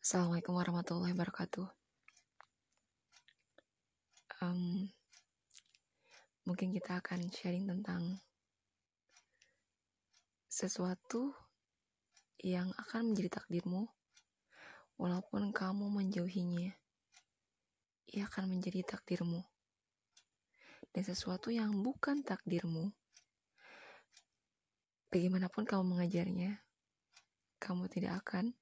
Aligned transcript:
Assalamualaikum 0.00 0.56
warahmatullahi 0.56 1.12
wabarakatuh. 1.12 1.68
Um, 4.40 4.88
mungkin 6.48 6.72
kita 6.72 7.04
akan 7.04 7.28
sharing 7.28 7.68
tentang 7.68 8.16
sesuatu 10.48 11.36
yang 12.40 12.72
akan 12.80 13.12
menjadi 13.12 13.44
takdirmu, 13.44 13.92
walaupun 14.96 15.52
kamu 15.52 15.92
menjauhinya, 15.92 16.72
ia 18.08 18.24
akan 18.24 18.56
menjadi 18.56 18.96
takdirmu. 18.96 19.44
Dan 20.96 21.04
sesuatu 21.04 21.52
yang 21.52 21.76
bukan 21.76 22.24
takdirmu, 22.24 22.88
bagaimanapun 25.12 25.68
kamu 25.68 25.92
mengajarnya, 25.92 26.56
kamu 27.60 27.84
tidak 27.92 28.24
akan 28.24 28.56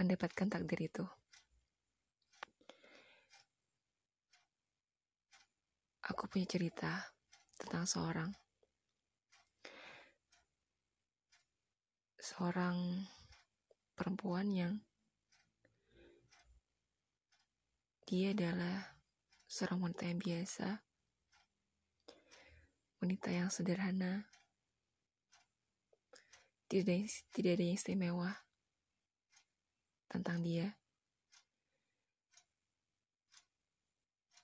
mendapatkan 0.00 0.48
takdir 0.48 0.88
itu. 0.88 1.04
Aku 6.08 6.24
punya 6.24 6.48
cerita 6.48 7.12
tentang 7.60 7.84
seorang 7.84 8.32
seorang 12.16 13.04
perempuan 13.92 14.48
yang 14.48 14.80
dia 18.08 18.32
adalah 18.32 18.96
seorang 19.44 19.84
wanita 19.84 20.08
yang 20.08 20.20
biasa, 20.24 20.68
wanita 23.04 23.28
yang 23.28 23.52
sederhana, 23.52 24.24
tidak 26.72 27.04
tidak 27.36 27.60
ada 27.60 27.64
yang 27.68 27.76
istimewa 27.76 28.32
tentang 30.10 30.42
dia. 30.42 30.74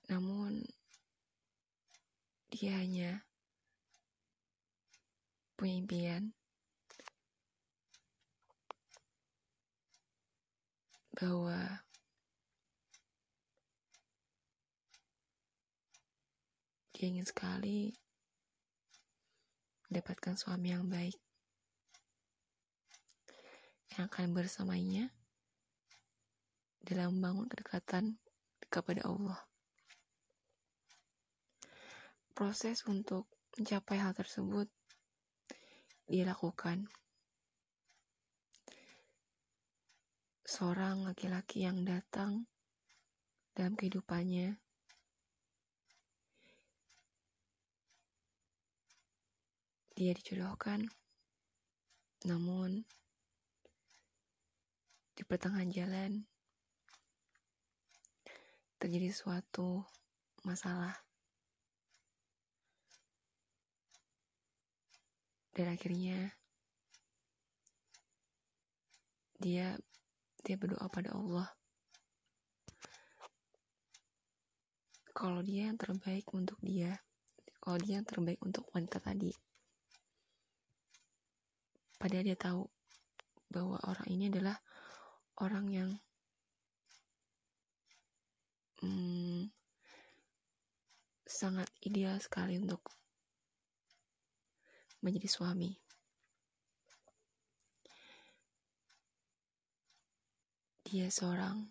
Namun, 0.07 0.63
dia 2.47 2.79
hanya 2.79 3.27
punya 5.59 5.75
impian 5.83 6.31
bahwa 11.17 11.83
dia 16.95 17.09
ingin 17.09 17.25
sekali 17.25 17.91
mendapatkan 19.89 20.37
suami 20.37 20.71
yang 20.71 20.85
baik 20.87 21.17
yang 23.97 24.05
akan 24.07 24.31
bersamanya 24.37 25.16
dalam 26.83 27.17
membangun 27.17 27.47
kedekatan 27.49 28.19
kepada 28.67 29.05
Allah. 29.07 29.39
Proses 32.37 32.85
untuk 32.85 33.25
mencapai 33.57 33.97
hal 33.97 34.13
tersebut 34.13 34.69
dilakukan 36.07 36.87
seorang 40.47 41.03
laki-laki 41.03 41.67
yang 41.67 41.83
datang 41.83 42.47
dalam 43.51 43.75
kehidupannya 43.75 44.55
dia 49.97 50.11
dijodohkan 50.13 50.87
namun 52.23 52.85
di 55.17 55.25
pertengahan 55.25 55.73
jalan 55.73 56.11
terjadi 58.77 59.09
suatu 59.13 59.85
masalah. 60.45 60.93
Dan 65.53 65.73
akhirnya 65.73 66.37
dia 69.41 69.73
dia 70.45 70.55
berdoa 70.55 70.85
pada 70.89 71.13
Allah. 71.17 71.49
Kalau 75.17 75.41
dia 75.41 75.69
yang 75.73 75.81
terbaik 75.81 76.29
untuk 76.33 76.61
dia 76.61 77.01
kalau 77.67 77.83
dia 77.83 77.99
yang 77.99 78.07
terbaik 78.07 78.39
untuk 78.39 78.63
wanita 78.71 79.03
tadi. 79.03 79.27
Padahal 81.99 82.23
dia 82.23 82.39
tahu 82.39 82.63
bahwa 83.51 83.75
orang 83.83 84.07
ini 84.07 84.31
adalah 84.31 84.55
orang 85.43 85.67
yang 85.67 85.89
hmm, 88.81 89.49
sangat 91.25 91.69
ideal 91.81 92.17
sekali 92.21 92.61
untuk 92.61 92.81
menjadi 95.01 95.29
suami. 95.29 95.71
Dia 100.87 101.11
seorang 101.11 101.67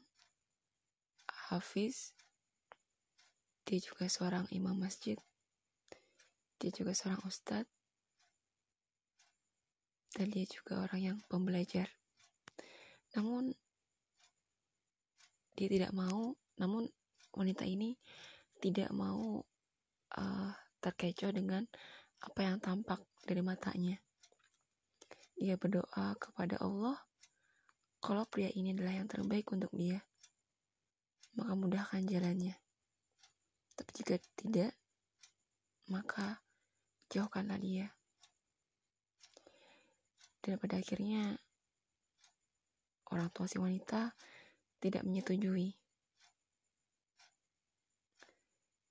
hafiz, 1.49 2.13
dia 3.65 3.81
juga 3.81 4.13
seorang 4.13 4.45
imam 4.53 4.77
masjid, 4.77 5.17
dia 6.61 6.69
juga 6.69 6.93
seorang 6.93 7.25
ustadz, 7.25 7.73
dan 10.13 10.29
dia 10.29 10.45
juga 10.45 10.85
orang 10.85 11.01
yang 11.01 11.19
pembelajar. 11.33 11.89
Namun, 13.17 13.57
dia 15.57 15.73
tidak 15.73 15.97
mau 15.97 16.37
namun 16.57 16.89
wanita 17.37 17.69
ini 17.69 17.95
tidak 18.59 18.89
mau 18.97 19.45
uh, 20.17 20.51
terkecoh 20.81 21.31
dengan 21.31 21.69
apa 22.25 22.41
yang 22.41 22.57
tampak 22.59 23.05
dari 23.29 23.45
matanya. 23.45 24.01
Dia 25.37 25.61
berdoa 25.61 26.17
kepada 26.17 26.57
Allah 26.65 26.97
kalau 28.01 28.25
pria 28.25 28.49
ini 28.55 28.73
adalah 28.73 28.97
yang 28.97 29.09
terbaik 29.11 29.51
untuk 29.53 29.73
dia, 29.77 30.01
maka 31.37 31.53
mudahkan 31.53 32.07
jalannya. 32.09 32.57
Tapi 33.77 33.91
jika 33.93 34.17
tidak, 34.39 34.73
maka 35.93 36.41
jauhkanlah 37.13 37.61
dia. 37.61 37.93
Dan 40.41 40.57
pada 40.63 40.79
akhirnya, 40.79 41.37
orang 43.11 43.29
tua 43.35 43.51
si 43.51 43.59
wanita 43.59 44.15
tidak 44.79 45.03
menyetujui 45.03 45.75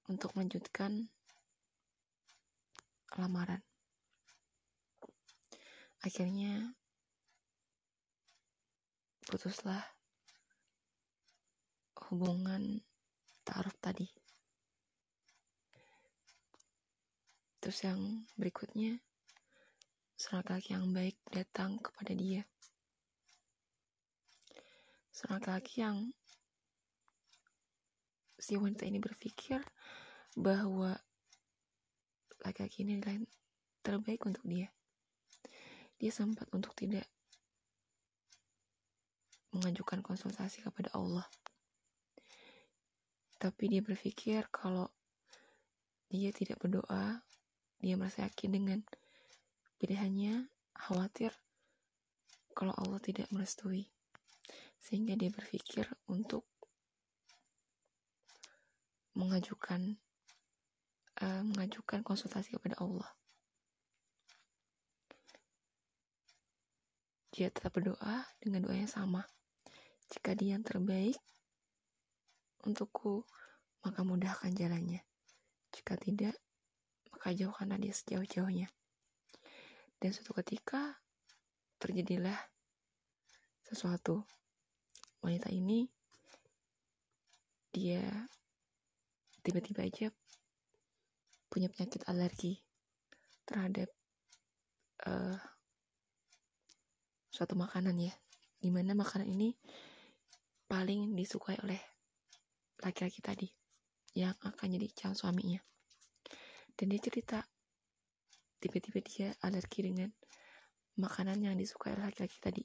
untuk 0.05 0.33
melanjutkan 0.37 1.09
lamaran. 3.15 3.63
Akhirnya 6.05 6.77
putuslah 9.25 9.81
hubungan 12.09 12.85
taruh 13.41 13.73
tadi. 13.81 14.05
Terus 17.57 17.81
yang 17.81 18.29
berikutnya, 18.37 19.01
seorang 20.13 20.61
laki 20.61 20.77
yang 20.77 20.85
baik 20.93 21.17
datang 21.33 21.81
kepada 21.81 22.13
dia. 22.13 22.45
Seorang 25.09 25.41
laki 25.49 25.81
yang 25.81 26.13
si 28.45 28.61
wanita 28.61 28.85
ini 28.85 29.01
berpikir 29.01 29.57
bahwa 30.37 30.93
laki-laki 32.45 32.85
ini 32.85 33.01
adalah 33.01 33.17
terbaik 33.81 34.21
untuk 34.29 34.45
dia. 34.45 34.69
Dia 35.97 36.13
sempat 36.13 36.45
untuk 36.53 36.77
tidak 36.77 37.09
mengajukan 39.49 40.05
konsultasi 40.05 40.61
kepada 40.61 40.93
Allah. 40.93 41.25
Tapi 43.41 43.63
dia 43.65 43.81
berpikir 43.81 44.45
kalau 44.53 44.93
dia 46.13 46.29
tidak 46.29 46.61
berdoa, 46.61 47.25
dia 47.81 47.97
merasa 47.97 48.29
yakin 48.29 48.61
dengan 48.61 48.79
pilihannya, 49.81 50.53
khawatir 50.77 51.33
kalau 52.53 52.77
Allah 52.77 53.01
tidak 53.01 53.25
merestui. 53.33 53.89
Sehingga 54.85 55.17
dia 55.17 55.33
berpikir 55.33 55.89
untuk 56.05 56.45
mengajukan 59.15 59.97
uh, 61.23 61.43
mengajukan 61.43 62.03
konsultasi 62.03 62.53
kepada 62.53 62.77
Allah. 62.83 63.09
Dia 67.35 67.51
tetap 67.51 67.75
berdoa 67.75 68.23
dengan 68.39 68.63
doa 68.63 68.75
yang 68.75 68.91
sama. 68.91 69.27
Jika 70.11 70.37
dia 70.37 70.55
yang 70.55 70.63
terbaik 70.63 71.19
untukku, 72.63 73.27
maka 73.83 74.01
mudahkan 74.07 74.55
jalannya. 74.55 75.03
Jika 75.75 75.99
tidak, 75.99 76.35
maka 77.11 77.35
jauhkanlah 77.35 77.75
dia 77.75 77.91
sejauh-jauhnya. 77.91 78.71
Dan 79.99 80.09
suatu 80.15 80.31
ketika 80.39 81.03
terjadilah 81.79 82.39
sesuatu. 83.65 84.23
Wanita 85.25 85.49
ini 85.49 85.89
dia 87.73 88.29
tiba-tiba 89.45 89.85
aja 89.85 90.09
punya 91.45 91.69
penyakit 91.69 92.01
alergi 92.09 92.57
terhadap 93.45 93.93
uh, 95.05 95.37
suatu 97.29 97.53
makanan 97.53 97.93
ya. 98.01 98.13
Di 98.57 98.73
mana 98.73 98.97
makanan 98.97 99.29
ini 99.29 99.53
paling 100.65 101.13
disukai 101.13 101.61
oleh 101.61 101.77
laki-laki 102.81 103.21
tadi 103.21 103.45
yang 104.17 104.33
akan 104.41 104.67
jadi 104.73 104.87
calon 104.97 105.13
suaminya. 105.13 105.61
Dan 106.73 106.89
dia 106.89 106.99
cerita 106.99 107.45
tiba-tiba 108.57 108.99
dia 109.05 109.29
alergi 109.45 109.85
dengan 109.85 110.09
makanan 110.97 111.37
yang 111.45 111.55
disukai 111.55 111.93
oleh 111.93 112.09
laki-laki 112.09 112.41
tadi. 112.41 112.63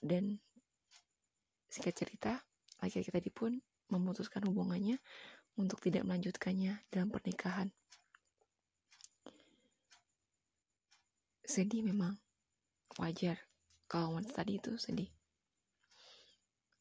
Dan 0.00 0.40
singkat 1.68 1.92
cerita 1.92 2.32
laki-laki 2.80 3.12
tadi 3.12 3.28
pun 3.28 3.60
memutuskan 3.92 4.44
hubungannya 4.48 4.96
untuk 5.58 5.82
tidak 5.82 6.06
melanjutkannya 6.06 6.86
dalam 6.88 7.10
pernikahan. 7.10 7.74
Sedih 11.42 11.82
memang. 11.82 12.14
Wajar 12.98 13.38
kalau 13.86 14.18
wanita 14.18 14.42
tadi 14.42 14.58
itu 14.58 14.74
sedih. 14.78 15.10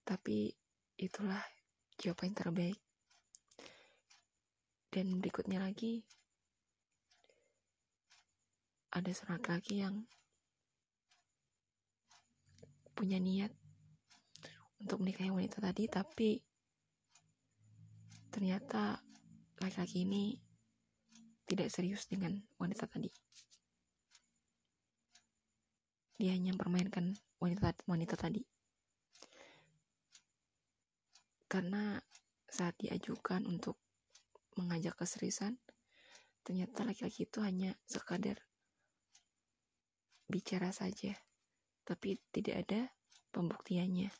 Tapi 0.05 0.49
itulah 0.97 1.41
jawaban 1.97 2.33
yang 2.33 2.37
terbaik. 2.37 2.79
Dan 4.93 5.21
berikutnya 5.21 5.61
lagi 5.61 6.01
ada 8.93 9.11
seorang 9.13 9.45
laki 9.45 9.83
yang 9.85 10.09
punya 12.97 13.21
niat 13.21 13.53
untuk 14.81 15.05
menikahi 15.05 15.29
wanita 15.29 15.61
tadi 15.61 15.85
tapi 15.85 16.46
ternyata 18.29 19.01
laki-laki 19.61 20.03
ini 20.05 20.37
tidak 21.47 21.71
serius 21.71 22.05
dengan 22.11 22.43
wanita 22.59 22.85
tadi. 22.85 23.07
Dia 26.17 26.33
hanya 26.33 26.51
mempermainkan 26.57 27.15
wanita 27.39 27.77
wanita 27.87 28.17
tadi. 28.17 28.43
Karena 31.47 31.95
saat 32.49 32.75
diajukan 32.81 33.47
untuk 33.47 33.79
mengajak 34.57 34.97
keseriusan 34.97 35.61
ternyata 36.41 36.83
laki-laki 36.87 37.27
itu 37.29 37.39
hanya 37.43 37.75
sekadar 37.87 38.39
bicara 40.27 40.75
saja. 40.75 41.15
Tapi 41.87 42.19
tidak 42.35 42.67
ada 42.67 42.81
pembuktiannya. 43.31 44.11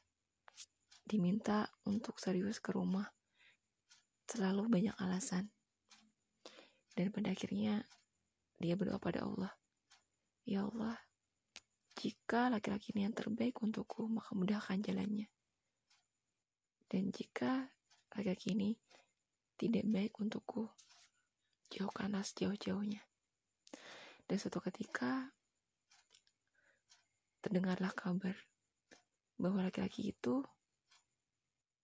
Diminta 1.04 1.68
untuk 1.84 2.20
serius 2.20 2.64
ke 2.64 2.72
rumah 2.72 3.17
selalu 4.28 4.68
banyak 4.68 4.96
alasan 5.00 5.50
dan 6.94 7.10
pada 7.16 7.32
akhirnya 7.32 7.88
dia 8.60 8.76
berdoa 8.76 9.00
pada 9.00 9.24
Allah 9.24 9.52
ya 10.44 10.68
Allah 10.68 11.00
jika 11.98 12.54
laki-laki 12.54 12.94
ini 12.94 13.10
yang 13.10 13.16
terbaik 13.18 13.58
untukku, 13.58 14.06
maka 14.06 14.38
mudahkan 14.38 14.78
jalannya. 14.86 15.26
Dan 16.86 17.10
jika 17.10 17.74
laki-laki 18.14 18.54
ini 18.54 18.78
tidak 19.58 19.82
baik 19.90 20.14
untukku, 20.22 20.70
jauhkanlah 21.74 22.22
sejauh-jauhnya. 22.22 23.02
Dan 24.30 24.38
suatu 24.38 24.62
ketika 24.62 25.34
terdengarlah 27.42 27.90
kabar 27.98 28.38
bahwa 29.42 29.66
laki-laki 29.66 30.14
itu 30.14 30.46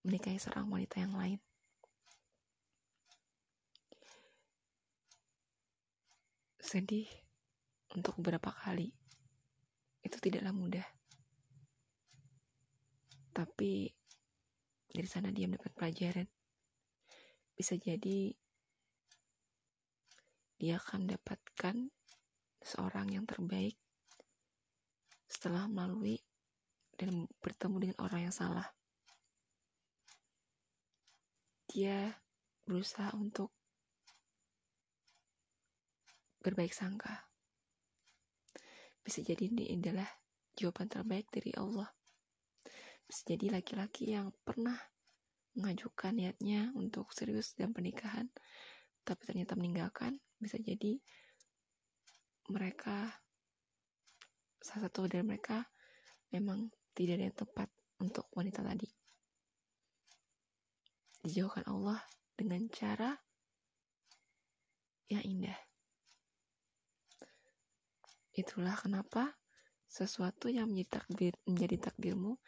menikahi 0.06 0.38
seorang 0.38 0.70
wanita 0.70 1.02
yang 1.02 1.18
lain. 1.18 1.40
Sedih 6.74 7.06
untuk 7.94 8.18
beberapa 8.18 8.50
kali 8.50 8.90
itu 10.02 10.18
tidaklah 10.18 10.50
mudah. 10.50 10.88
Tapi 13.30 13.94
dari 14.90 15.06
sana 15.06 15.30
dia 15.30 15.46
mendapat 15.46 15.70
pelajaran. 15.78 16.26
Bisa 17.54 17.78
jadi 17.78 18.34
dia 20.58 20.82
akan 20.82 21.06
mendapatkan 21.06 21.94
seorang 22.66 23.22
yang 23.22 23.30
terbaik 23.30 23.78
setelah 25.30 25.70
melalui 25.70 26.26
dan 26.98 27.30
bertemu 27.38 27.86
dengan 27.86 27.98
orang 28.02 28.26
yang 28.26 28.34
salah. 28.34 28.74
Dia 31.70 32.18
berusaha 32.66 33.14
untuk 33.14 33.54
berbaik 36.44 36.76
sangka 36.76 37.34
bisa 39.04 39.20
jadi 39.20 39.52
ini 39.52 39.76
adalah 39.76 40.08
jawaban 40.56 40.88
terbaik 40.88 41.28
dari 41.28 41.52
Allah. 41.60 41.92
Bisa 43.04 43.36
jadi 43.36 43.52
laki-laki 43.52 44.16
yang 44.16 44.32
pernah 44.48 44.80
mengajukan 45.60 46.16
niatnya 46.16 46.72
untuk 46.74 47.12
serius 47.12 47.52
dalam 47.54 47.76
pernikahan, 47.76 48.32
tapi 49.04 49.22
ternyata 49.28 49.60
meninggalkan, 49.60 50.18
bisa 50.40 50.56
jadi 50.58 50.98
mereka 52.48 53.12
salah 54.64 54.88
satu 54.88 55.12
dari 55.12 55.28
mereka 55.28 55.68
memang 56.32 56.72
tidak 56.96 57.20
ada 57.20 57.26
yang 57.28 57.38
tepat 57.38 57.70
untuk 58.00 58.32
wanita 58.32 58.64
tadi. 58.64 58.88
Dijauhkan 61.28 61.68
Allah 61.68 62.00
dengan 62.40 62.72
cara 62.72 63.12
yang 65.12 65.24
indah. 65.28 65.73
Itulah 68.34 68.74
kenapa 68.78 69.38
sesuatu 69.86 70.50
yang 70.50 70.74
menjadi 70.74 71.02
takdir 71.02 71.34
menjadi 71.46 71.90
takdirmu 71.90 72.42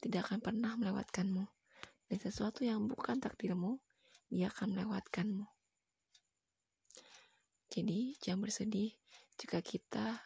tidak 0.00 0.28
akan 0.28 0.40
pernah 0.40 0.72
melewatkanmu. 0.80 1.44
Dan 2.06 2.18
sesuatu 2.22 2.62
yang 2.62 2.86
bukan 2.86 3.18
takdirmu, 3.18 3.82
dia 4.30 4.48
akan 4.48 4.76
melewatkanmu. 4.78 5.46
Jadi, 7.66 8.14
jangan 8.22 8.46
bersedih 8.46 8.94
jika 9.36 9.58
kita 9.60 10.22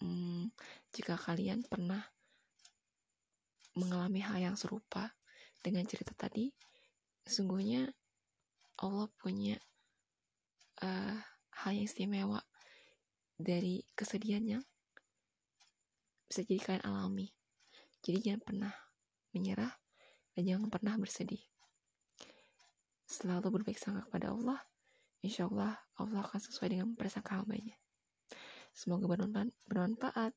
hmm, 0.00 0.50
jika 0.90 1.14
kalian 1.20 1.62
pernah 1.62 2.02
mengalami 3.76 4.24
hal 4.24 4.40
yang 4.40 4.56
serupa 4.56 5.12
dengan 5.60 5.84
cerita 5.84 6.16
tadi, 6.16 6.48
sesungguhnya 7.28 7.92
Allah 8.80 9.08
punya 9.20 9.60
uh, 10.80 11.16
hal 11.62 11.70
yang 11.76 11.84
istimewa 11.84 12.40
dari 13.36 13.84
kesedihan 13.92 14.42
yang 14.44 14.64
bisa 16.26 16.42
jadi 16.42 16.60
kalian 16.60 16.84
alami. 16.84 17.28
Jadi 18.02 18.18
jangan 18.20 18.42
pernah 18.42 18.72
menyerah 19.36 19.72
dan 20.34 20.42
jangan 20.44 20.68
pernah 20.72 20.94
bersedih. 20.98 21.42
Selalu 23.06 23.62
berbaik 23.62 23.78
sangka 23.78 24.08
kepada 24.10 24.34
Allah. 24.34 24.58
Insya 25.22 25.46
Allah 25.46 25.78
Allah 25.96 26.26
akan 26.26 26.40
sesuai 26.42 26.68
dengan 26.74 26.92
prasangka 26.98 27.38
hambanya. 27.40 27.78
Semoga 28.74 29.08
bermanfaat. 29.64 30.34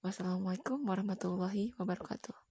Wassalamualaikum 0.00 0.84
warahmatullahi 0.84 1.72
wabarakatuh. 1.76 2.49